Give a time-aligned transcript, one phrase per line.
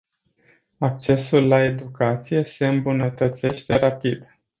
[0.77, 4.35] Accesul la educație se îmbunătățește rapid.